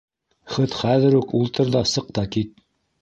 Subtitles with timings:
[0.53, 2.57] -Хыт хәҙер үк ултыр ҙа сыҡ та кит.